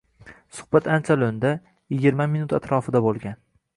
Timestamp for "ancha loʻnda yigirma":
0.93-2.27